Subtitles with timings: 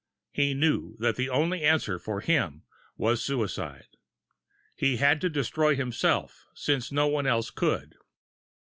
[0.31, 2.63] He knew that the only answer for him
[2.97, 3.85] was suicide.
[4.75, 7.93] He had to destroy himself, since no one else could!